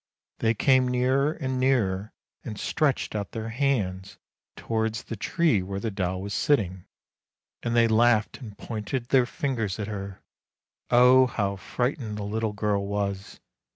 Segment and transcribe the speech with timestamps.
[0.39, 2.11] They came nearer and nearer,
[2.43, 4.17] and stretched out their hands
[4.55, 6.85] towards the tree where the doll was sitting;
[7.61, 10.23] and they laughed and pointed their fingers at her.
[10.89, 11.27] Oh!
[11.27, 13.39] how frightened the little girl was.